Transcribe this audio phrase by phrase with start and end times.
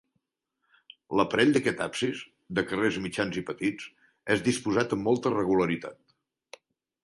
[1.19, 2.23] L'aparell d'aquest absis,
[2.59, 3.87] de carreus mitjans i petits,
[4.37, 6.15] és disposat amb molta regularitat.